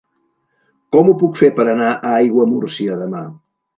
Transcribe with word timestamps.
Com 0.95 1.11
ho 1.11 1.13
puc 1.23 1.37
fer 1.41 1.49
per 1.59 1.67
anar 1.75 1.91
a 1.91 2.15
Aiguamúrcia 2.21 2.97
demà? 3.03 3.23